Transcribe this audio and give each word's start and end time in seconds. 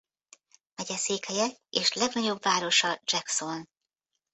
Megyeszékhelye 0.75 1.47
és 1.69 1.93
legnagyobb 1.93 2.41
városa 2.43 3.01
Jackson. 3.05 3.69